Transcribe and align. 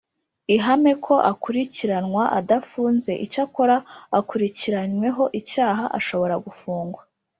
ihame 0.55 0.91
ko 1.05 1.13
akurikiranwa 1.31 2.23
adafunze 2.39 3.11
Icyakora 3.25 3.75
ukurikiranyweho 4.19 5.23
icyaha 5.39 5.85
ashobora 5.97 6.35
gufungwa 6.45 7.01